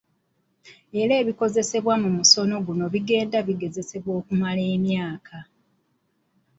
[1.01, 5.37] Era ebikozesebwa mu musono guno bigenda bigezesebwa okumala emyaka.